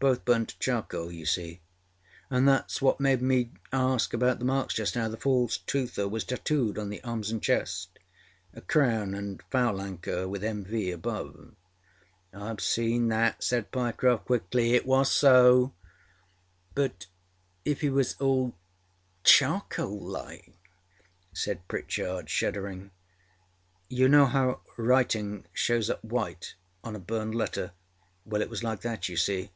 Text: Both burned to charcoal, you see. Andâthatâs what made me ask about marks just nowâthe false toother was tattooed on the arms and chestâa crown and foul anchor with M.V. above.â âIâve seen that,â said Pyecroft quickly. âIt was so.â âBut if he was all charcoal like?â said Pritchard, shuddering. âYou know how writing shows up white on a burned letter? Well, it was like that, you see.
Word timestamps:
Both 0.00 0.24
burned 0.24 0.46
to 0.50 0.58
charcoal, 0.60 1.10
you 1.10 1.26
see. 1.26 1.60
Andâthatâs 2.30 2.80
what 2.80 3.00
made 3.00 3.20
me 3.20 3.50
ask 3.72 4.14
about 4.14 4.40
marks 4.40 4.74
just 4.74 4.94
nowâthe 4.94 5.18
false 5.20 5.58
toother 5.58 6.06
was 6.08 6.22
tattooed 6.22 6.78
on 6.78 6.88
the 6.88 7.02
arms 7.02 7.32
and 7.32 7.42
chestâa 7.42 7.88
crown 8.68 9.12
and 9.12 9.42
foul 9.50 9.80
anchor 9.80 10.28
with 10.28 10.44
M.V. 10.44 10.92
above.â 10.92 11.56
âIâve 12.38 12.60
seen 12.60 13.08
that,â 13.08 13.42
said 13.42 13.72
Pyecroft 13.72 14.24
quickly. 14.26 14.70
âIt 14.70 14.84
was 14.86 15.10
so.â 15.10 15.72
âBut 16.76 17.06
if 17.64 17.80
he 17.80 17.90
was 17.90 18.14
all 18.20 18.54
charcoal 19.24 19.98
like?â 19.98 20.54
said 21.36 21.66
Pritchard, 21.66 22.30
shuddering. 22.30 22.92
âYou 23.90 24.08
know 24.08 24.26
how 24.26 24.60
writing 24.76 25.44
shows 25.52 25.90
up 25.90 26.04
white 26.04 26.54
on 26.84 26.94
a 26.94 27.00
burned 27.00 27.34
letter? 27.34 27.72
Well, 28.24 28.42
it 28.42 28.48
was 28.50 28.62
like 28.62 28.82
that, 28.82 29.08
you 29.08 29.16
see. 29.16 29.50